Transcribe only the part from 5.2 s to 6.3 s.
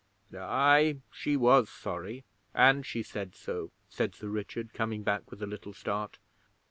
with a little start.